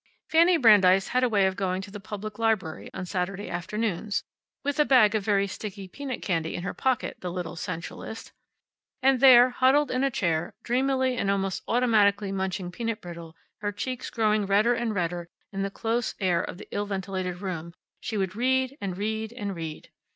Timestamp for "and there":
9.03-9.51